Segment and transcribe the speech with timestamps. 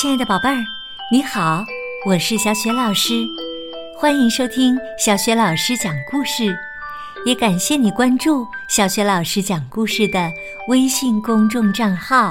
[0.00, 0.64] 亲爱的宝贝儿，
[1.10, 1.64] 你好，
[2.06, 3.26] 我是小雪老师，
[3.96, 6.56] 欢迎收听小雪老师讲故事，
[7.24, 10.30] 也感谢你关注小雪老师讲故事的
[10.68, 12.30] 微信公众账号。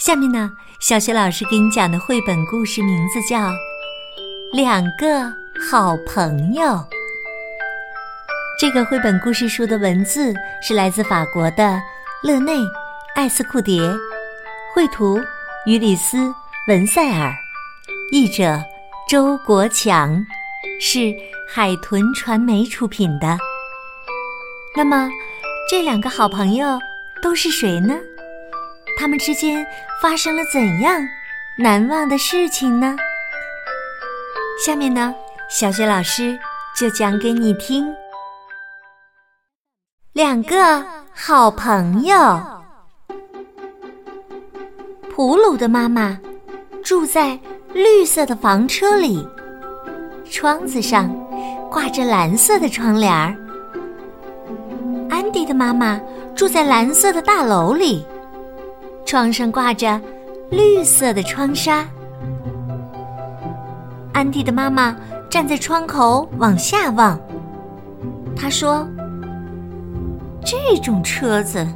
[0.00, 0.50] 下面呢，
[0.80, 3.38] 小雪老师给你讲的绘本故事名字叫
[4.52, 5.32] 《两个
[5.70, 6.64] 好朋友》。
[8.58, 10.34] 这个绘本故事书的文字
[10.66, 11.80] 是来自法国的
[12.24, 12.58] 勒内·
[13.14, 13.80] 艾斯库蝶，
[14.74, 15.20] 绘图。
[15.64, 16.16] 于里斯·
[16.66, 17.32] 文塞尔，
[18.10, 18.60] 译者
[19.08, 20.24] 周国强，
[20.80, 21.14] 是
[21.48, 23.38] 海豚传媒出品的。
[24.76, 25.08] 那么，
[25.70, 26.80] 这两个好朋友
[27.22, 27.94] 都是谁呢？
[28.98, 29.64] 他们之间
[30.00, 31.00] 发生了怎样
[31.56, 32.96] 难忘的事情呢？
[34.66, 35.14] 下面呢，
[35.48, 36.36] 小雪老师
[36.76, 37.86] 就讲给你听。
[40.12, 42.51] 两个好朋友。
[45.14, 46.18] 普鲁的妈妈
[46.82, 47.38] 住在
[47.74, 49.22] 绿色的房车里，
[50.24, 51.14] 窗子上
[51.70, 53.36] 挂着蓝色的窗帘儿。
[55.10, 56.00] 安迪的妈妈
[56.34, 58.06] 住在蓝色的大楼里，
[59.04, 60.00] 窗上挂着
[60.50, 61.86] 绿色的窗纱。
[64.14, 64.96] 安迪的妈妈
[65.28, 67.20] 站在窗口往下望，
[68.34, 68.88] 她说
[70.42, 71.66] ：“这种车子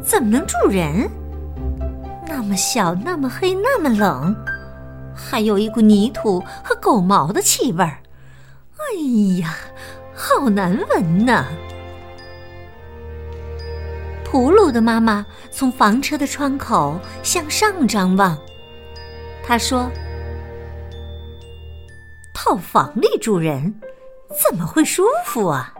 [0.00, 1.10] 怎么能住人？”
[2.26, 4.34] 那么小，那么黑，那么冷，
[5.14, 7.98] 还有一股泥土和狗毛的气味儿。
[8.76, 8.82] 哎
[9.40, 9.54] 呀，
[10.14, 11.46] 好难闻呐！
[14.24, 18.36] 普鲁的妈妈从房车的窗口向上张望，
[19.44, 19.90] 她说
[22.32, 23.74] ：“套房里住人
[24.28, 25.74] 怎么会舒服啊？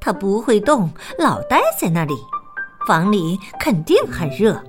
[0.00, 2.14] 他不会动，老待在那里，
[2.86, 4.62] 房里肯定很热。”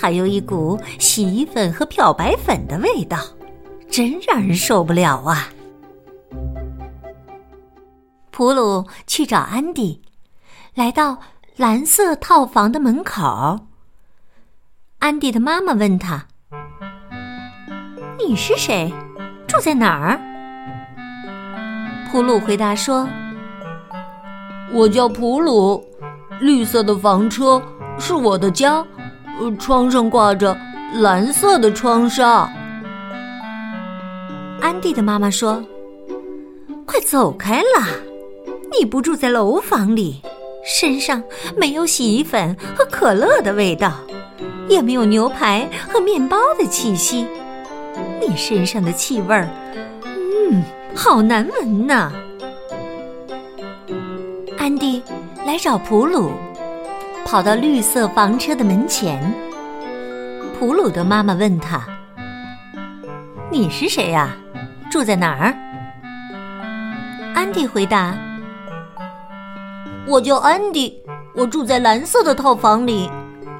[0.00, 3.18] 还有一股洗衣粉和漂白粉的味道，
[3.90, 5.48] 真让人受不了啊！
[8.30, 10.00] 普鲁去找安迪，
[10.74, 11.18] 来到
[11.56, 13.66] 蓝色套房的门口。
[15.00, 16.26] 安迪的妈妈问他
[18.18, 18.90] ：“你是谁？
[19.46, 20.18] 住在哪儿？”
[22.10, 23.06] 普鲁回答说
[24.72, 25.84] ：“我叫普鲁，
[26.40, 27.62] 绿色的房车
[27.98, 28.82] 是我的家。”
[29.58, 30.56] 窗上挂着
[30.94, 32.48] 蓝色的窗纱。
[34.60, 35.62] 安迪的妈妈说
[36.86, 37.88] ：“快走开啦！
[38.78, 40.20] 你不住在楼房里，
[40.64, 41.22] 身上
[41.56, 43.92] 没有洗衣粉和可乐的味道，
[44.68, 47.26] 也没有牛排和面包的气息。
[48.20, 49.48] 你身上的气味儿，
[50.04, 50.62] 嗯，
[50.94, 52.12] 好难闻呐！”
[54.58, 55.02] 安迪
[55.46, 56.30] 来找普鲁。
[57.30, 59.32] 跑到绿色房车的门前，
[60.58, 61.80] 普鲁的妈妈问他
[63.52, 64.30] ：“你是谁呀？
[64.90, 65.54] 住在哪儿？”
[67.32, 68.12] 安迪回答
[70.08, 71.00] ：“我叫安迪，
[71.32, 73.08] 我住在蓝色的套房里，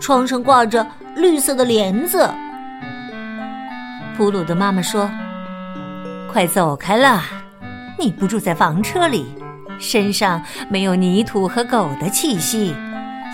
[0.00, 2.28] 窗上挂着绿色的帘子。”
[4.18, 5.08] 普鲁的妈妈说
[6.28, 7.22] ：“快走开啦！
[7.96, 9.26] 你不住在房车里，
[9.78, 12.74] 身上没有泥土和狗的气息。”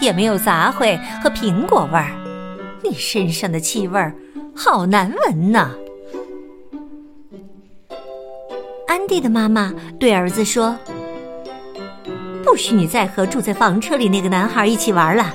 [0.01, 2.13] 也没有杂烩和苹果味儿，
[2.83, 4.15] 你身上的气味儿
[4.55, 5.71] 好难闻呐！
[8.87, 10.77] 安迪的妈妈对儿子说
[12.45, 15.35] ：“不许你再和住在房车里那个男孩一起玩了。”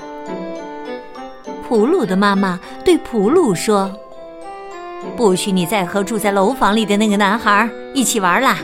[1.67, 3.97] 普鲁的妈妈对普鲁说
[5.15, 8.57] ：“不许你再和住在楼房里的那个男孩一起玩了。”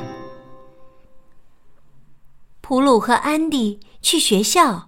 [2.61, 4.86] 普鲁和安迪去学校。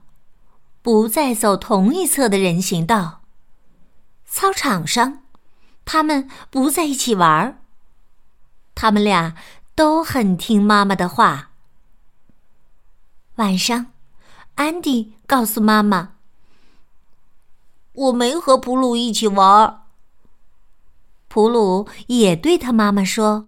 [0.81, 3.21] 不再走同一侧的人行道。
[4.25, 5.23] 操场上，
[5.85, 7.61] 他们不在一起玩儿。
[8.75, 9.35] 他们俩
[9.75, 11.51] 都很听妈妈的话。
[13.35, 13.87] 晚上，
[14.55, 16.13] 安迪告诉妈妈
[17.93, 19.81] ：“我没和普鲁一起玩儿。”
[21.27, 23.47] 普鲁也对他妈妈说：“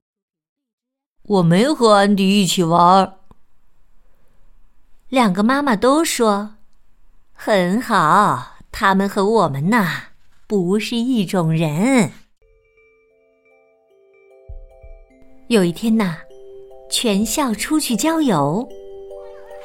[1.23, 3.19] 我没和安迪一起玩儿。”
[5.09, 6.55] 两个妈妈都说。
[7.43, 10.03] 很好，他们和我们呐
[10.45, 12.11] 不是一种人。
[15.47, 16.17] 有一天呐，
[16.87, 18.69] 全校出去郊游，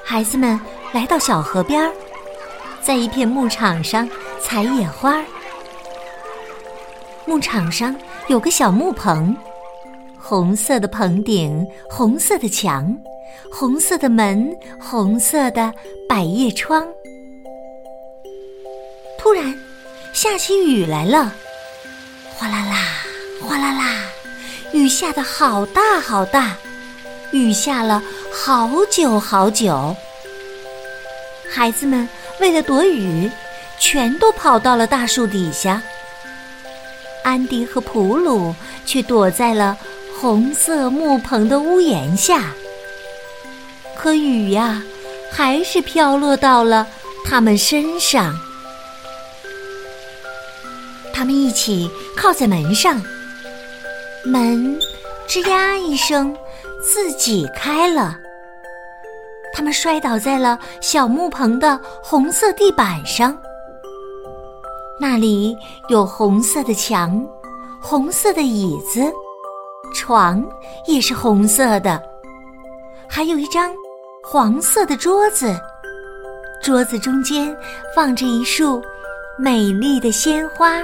[0.02, 0.58] 孩子们
[0.94, 1.92] 来到小河边，
[2.80, 4.08] 在一片牧场上
[4.40, 5.22] 采野花。
[7.26, 7.94] 牧场上
[8.28, 9.36] 有个小木棚，
[10.18, 12.96] 红色的棚顶，红色的墙，
[13.52, 15.70] 红色的门，红色的
[16.08, 16.82] 百叶窗。
[19.26, 19.52] 突然，
[20.12, 21.32] 下起雨来了，
[22.36, 23.02] 哗啦啦
[23.42, 24.04] 哗啦啦，
[24.72, 26.56] 雨下的好大好大，
[27.32, 28.00] 雨下了
[28.32, 29.96] 好久好久。
[31.52, 32.08] 孩子们
[32.38, 33.28] 为了躲雨，
[33.80, 35.82] 全都跑到了大树底下。
[37.24, 39.76] 安迪和普鲁却躲在了
[40.20, 42.52] 红色木棚的屋檐下。
[43.96, 44.80] 可雨呀，
[45.32, 46.86] 还是飘落到了
[47.24, 48.32] 他们身上。
[51.16, 53.02] 他们一起靠在门上，
[54.22, 54.78] 门
[55.26, 56.36] 吱呀一声
[56.82, 58.18] 自己开了。
[59.54, 63.34] 他们摔倒在了小木棚的红色地板上，
[65.00, 65.56] 那里
[65.88, 67.26] 有红色的墙、
[67.80, 69.10] 红色的椅子，
[69.94, 70.44] 床
[70.86, 71.98] 也是红色的，
[73.08, 73.74] 还有一张
[74.22, 75.58] 黄色的桌子，
[76.62, 77.56] 桌子中间
[77.94, 78.82] 放着一束
[79.38, 80.82] 美丽的鲜花。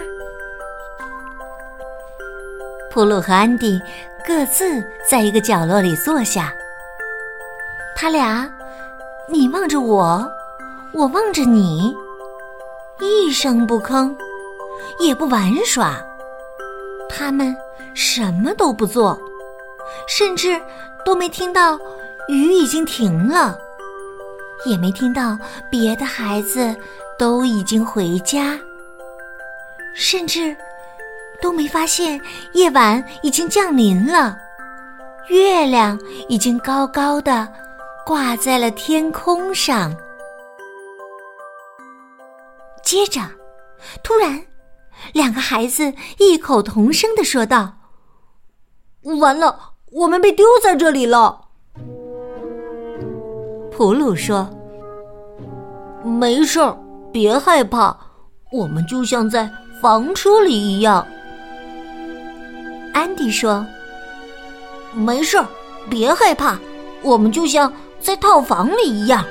[2.92, 3.80] 普鲁和安迪
[4.22, 6.52] 各自在一个角落里坐下。
[7.96, 8.46] 他俩，
[9.26, 10.30] 你望着我，
[10.92, 11.96] 我望着你，
[13.00, 14.14] 一声不吭，
[15.00, 16.04] 也不玩耍。
[17.08, 17.56] 他们
[17.94, 19.18] 什么都不做，
[20.06, 20.60] 甚至
[21.02, 21.78] 都没听到
[22.28, 23.58] 雨已经停了，
[24.66, 25.38] 也没听到
[25.70, 26.76] 别的孩子
[27.18, 28.58] 都已经回家，
[29.94, 30.54] 甚至。
[31.42, 32.18] 都没发现
[32.54, 34.38] 夜晚已经降临了，
[35.28, 35.98] 月亮
[36.28, 37.46] 已经高高的
[38.06, 39.92] 挂在了天空上。
[42.82, 43.20] 接着，
[44.04, 44.40] 突然，
[45.12, 47.72] 两个孩子异口同声的说道
[49.20, 49.58] ：“完了，
[49.90, 51.40] 我们被丢在这里了。”
[53.72, 54.48] 普鲁说
[56.04, 56.76] ：“没事儿，
[57.12, 57.96] 别害怕，
[58.52, 59.50] 我们就像在
[59.80, 61.04] 房车里一样。”
[62.92, 63.66] 安迪说
[64.92, 65.46] ：“没事儿，
[65.88, 66.58] 别害怕，
[67.02, 69.24] 我们就像在套房里一样。”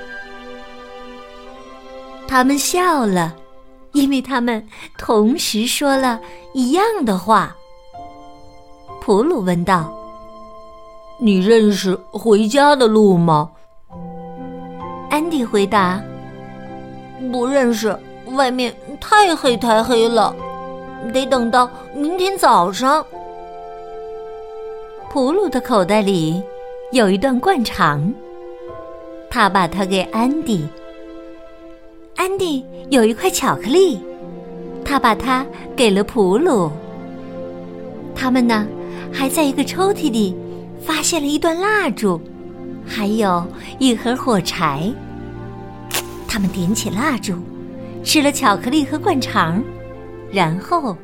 [2.27, 3.35] 他们笑了，
[3.91, 4.65] 因为他们
[4.97, 6.19] 同时说了
[6.53, 7.55] 一样的话。
[9.01, 9.91] 普鲁问道
[11.19, 13.49] ：“你认识回家的路吗？”
[15.09, 16.01] 安迪回答
[17.31, 17.97] ：“不认识，
[18.27, 20.33] 外面太黑太黑了，
[21.13, 23.05] 得等到明天早上。”
[25.13, 26.41] 普鲁的口袋里
[26.93, 28.13] 有一段灌肠，
[29.29, 30.65] 他把它给安迪。
[32.15, 33.99] 安迪有一块巧克力，
[34.85, 36.71] 他把它给了普鲁。
[38.15, 38.65] 他们呢，
[39.11, 40.33] 还在一个抽屉里
[40.81, 42.17] 发现了一段蜡烛，
[42.85, 43.45] 还有
[43.79, 44.89] 一盒火柴。
[46.25, 47.33] 他们点起蜡烛，
[48.01, 49.61] 吃了巧克力和灌肠，
[50.31, 50.95] 然后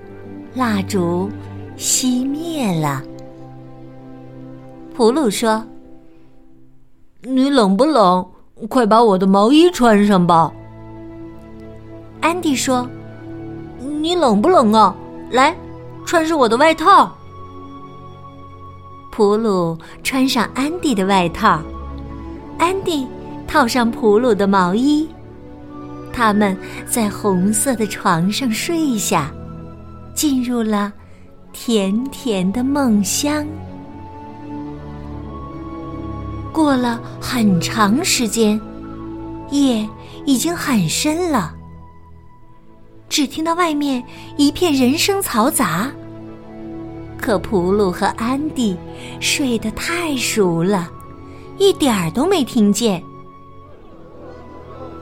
[0.55, 1.29] 蜡烛
[1.77, 3.03] 熄灭了。
[4.97, 5.63] 普鲁说
[7.21, 8.25] ：“你冷不冷？
[8.67, 10.51] 快把我的毛衣穿上吧。”
[12.19, 12.89] 安迪说
[14.01, 14.95] ：“你冷不冷啊？
[15.29, 15.55] 来，
[16.03, 17.15] 穿上我的外套。”
[19.13, 21.61] 普鲁穿上安迪的外套，
[22.57, 23.05] 安迪
[23.47, 25.07] 套上普鲁的毛衣，
[26.11, 26.57] 他们
[26.87, 29.31] 在红色的床上睡下，
[30.15, 30.91] 进入了
[31.53, 33.45] 甜甜的梦乡。
[36.57, 38.59] 过了很长时间，
[39.51, 39.87] 夜
[40.25, 41.53] 已经很深了。
[43.07, 44.03] 只听到外面
[44.37, 45.91] 一片人声嘈杂。
[47.21, 48.75] 可普鲁和安迪
[49.19, 50.89] 睡得太熟了，
[51.59, 53.03] 一点儿都没听见。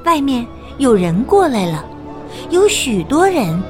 [0.03, 0.45] 外面
[0.77, 1.85] 有人过来了，
[2.49, 3.63] 有许多人，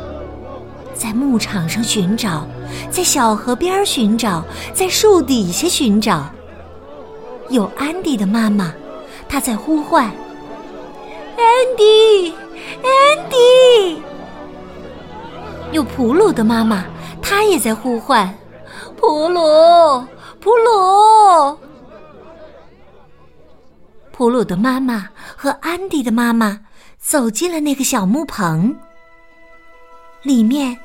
[0.95, 2.47] 在牧场上寻找，
[2.89, 6.27] 在小河边寻找，在树底下寻找。
[7.49, 8.73] 有安迪的妈妈，
[9.29, 10.05] 她在呼唤
[11.37, 11.45] ：“安
[11.77, 12.33] 迪，
[12.81, 14.01] 安迪！”
[15.71, 16.85] 有普鲁的妈妈，
[17.21, 18.33] 她也在呼唤
[18.97, 20.03] ：“普鲁，
[20.39, 21.59] 普鲁！”
[24.11, 26.61] 普鲁的妈妈和安迪的妈妈
[26.97, 28.75] 走进了那个小木棚，
[30.23, 30.75] 里面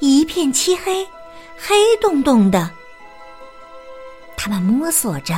[0.00, 1.06] 一片漆黑，
[1.56, 2.68] 黑洞洞的。
[4.36, 5.34] 他们摸索着。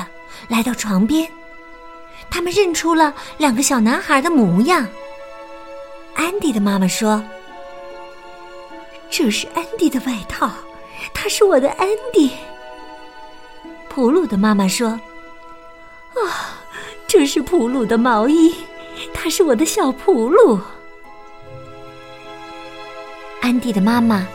[0.48, 1.28] 来到床边，
[2.30, 4.86] 他们认出了两个小男孩的模样。
[6.14, 7.22] 安迪的妈妈说
[9.10, 10.50] ：“这是安迪的外套，
[11.14, 12.30] 他是我的安迪。”
[13.88, 14.88] 普鲁的妈妈说
[16.14, 16.60] ：“啊，
[17.06, 18.54] 这是普鲁的毛衣，
[19.12, 20.58] 他是我的小普鲁。”
[23.40, 24.26] 安迪的妈妈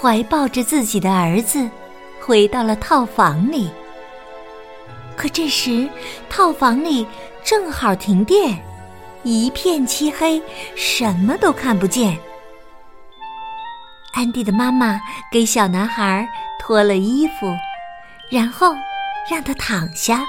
[0.00, 1.68] 怀抱着自己的儿子，
[2.20, 3.70] 回到了套房里。
[5.16, 5.88] 可这时，
[6.28, 7.06] 套房里
[7.44, 8.58] 正好停电，
[9.22, 10.42] 一片漆黑，
[10.74, 12.18] 什么都看不见。
[14.14, 15.00] 安迪的妈妈
[15.30, 16.28] 给小男孩
[16.58, 17.54] 脱了衣服，
[18.30, 18.74] 然后
[19.30, 20.22] 让他躺下，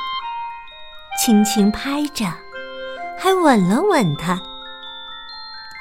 [1.20, 2.26] 轻轻拍着，
[3.18, 4.42] 还吻了吻他。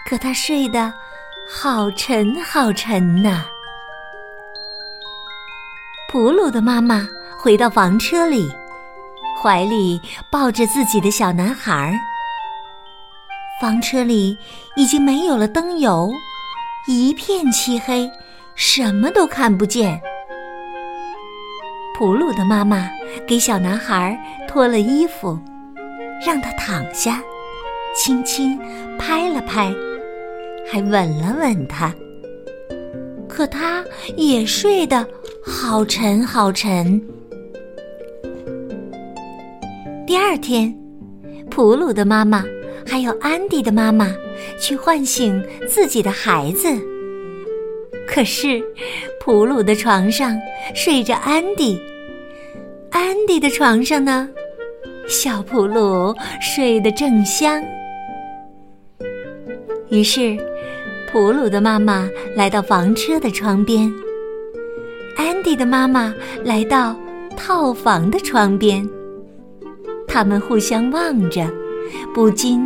[0.08, 0.92] 可他睡得
[1.48, 3.44] 好沉好沉呐。
[6.10, 8.52] 普鲁的妈妈回到房车里，
[9.42, 11.98] 怀里抱着自己的小男孩。
[13.60, 14.38] 房车里
[14.76, 16.12] 已经没有了灯油。
[16.86, 18.08] 一片漆黑，
[18.54, 20.00] 什么都看不见。
[21.96, 22.88] 普鲁的妈妈
[23.26, 24.18] 给小男孩
[24.48, 25.38] 脱了衣服，
[26.24, 27.22] 让他躺下，
[27.96, 28.58] 轻轻
[28.98, 29.72] 拍了拍，
[30.70, 31.92] 还吻了吻他。
[33.28, 33.84] 可他
[34.16, 35.06] 也睡得
[35.44, 37.00] 好沉好沉。
[40.12, 40.70] 第二天，
[41.50, 42.44] 普鲁的妈妈。
[42.86, 44.14] 还有安迪的妈妈
[44.60, 46.68] 去唤醒自己的孩子，
[48.06, 48.62] 可是
[49.18, 50.38] 普鲁的床上
[50.74, 51.80] 睡着安迪，
[52.90, 54.28] 安迪的床上呢，
[55.08, 57.64] 小普鲁睡得正香。
[59.88, 60.36] 于是，
[61.10, 63.90] 普鲁的妈妈来到房车的窗边，
[65.16, 66.14] 安迪的妈妈
[66.44, 66.94] 来到
[67.34, 68.86] 套房的窗边，
[70.12, 71.48] 他们互相望着。
[72.14, 72.60] 不禁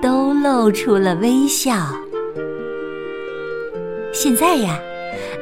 [0.00, 1.88] 都露出了微笑。
[4.12, 4.78] 现在呀，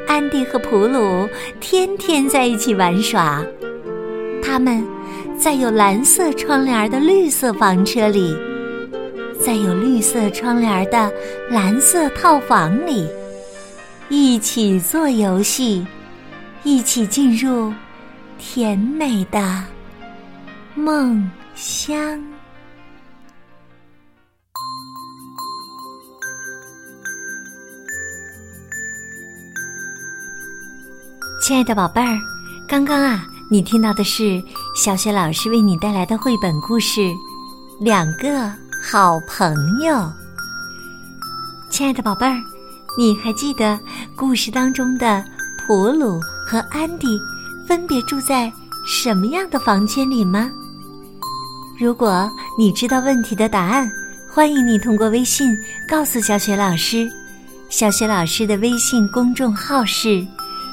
[0.06, 1.28] 安迪和普鲁
[1.60, 3.44] 天天在一起玩耍。
[4.42, 4.84] 他们
[5.38, 8.34] 在有蓝色窗帘的绿色房车里，
[9.38, 11.12] 在有绿色窗帘的
[11.50, 13.06] 蓝色套房里，
[14.08, 15.86] 一起做游戏，
[16.62, 17.72] 一起进入
[18.38, 19.64] 甜美的
[20.76, 22.20] 梦乡。
[31.40, 32.18] 亲爱的宝贝儿，
[32.68, 34.42] 刚刚啊，你听到的是
[34.74, 37.00] 小雪老师为你带来的绘本故事
[37.78, 38.52] 《两个
[38.82, 39.94] 好朋友》。
[41.70, 42.36] 亲爱的宝贝儿，
[42.98, 43.78] 你还记得
[44.16, 45.24] 故事当中的
[45.64, 47.16] 普鲁和安迪
[47.68, 48.52] 分别住在
[48.84, 50.50] 什么样的房间里吗？
[51.76, 53.90] 如果你知道问题的答案，
[54.30, 55.56] 欢迎你通过微信
[55.88, 57.10] 告诉小雪老师。
[57.68, 60.24] 小雪老师的微信公众号是。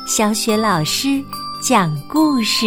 [0.08, 1.24] 小雪老师
[1.64, 2.66] 讲故事，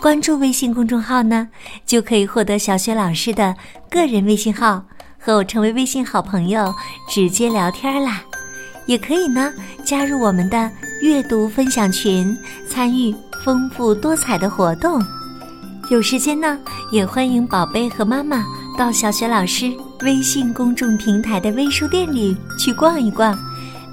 [0.00, 1.48] 关注微信公众号呢，
[1.86, 3.54] 就可以获得小雪老师的
[3.88, 4.82] 个人微信号，
[5.18, 6.74] 和我成为微信好朋友，
[7.08, 8.20] 直接聊天啦。
[8.86, 9.52] 也可以呢，
[9.84, 10.70] 加入我们的
[11.02, 12.36] 阅读分享群，
[12.68, 15.00] 参与丰富多彩的活动。
[15.90, 16.58] 有时间呢，
[16.90, 18.44] 也欢迎宝贝和妈妈
[18.76, 23.36] 到小雪老师微信公众平台的微书店里去逛一逛。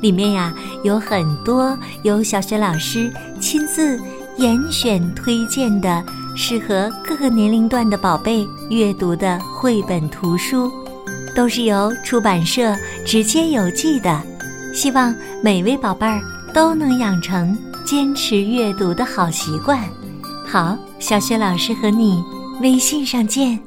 [0.01, 3.09] 里面呀有很多由小学老师
[3.39, 3.97] 亲自
[4.37, 6.03] 严选推荐的，
[6.35, 10.69] 适合各个年龄段的宝贝阅读的绘本图书，
[11.33, 12.75] 都是由出版社
[13.05, 14.21] 直接邮寄的。
[14.73, 16.21] 希望每位宝贝儿
[16.53, 19.79] 都能养成坚持阅读的好习惯。
[20.45, 22.23] 好，小雪老师和你
[22.61, 23.64] 微信上见。